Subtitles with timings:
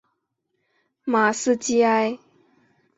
[1.03, 2.17] 马斯基埃。